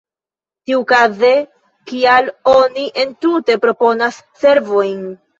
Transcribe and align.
Tiukaze, 0.69 1.33
kial 1.91 2.31
oni 2.53 2.85
entute 3.03 3.57
proponas 3.67 4.17
servojn? 4.45 4.97